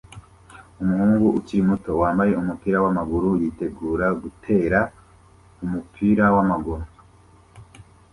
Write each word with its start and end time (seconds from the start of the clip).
Umuhungu 0.81 1.25
ukiri 1.37 1.61
muto 1.69 1.91
wambaye 2.01 2.31
umupira 2.41 2.77
wamaguru 2.83 3.29
yitegura 3.41 4.07
gutera 4.21 4.79
umupira 5.63 6.25
wamaguru 6.35 6.85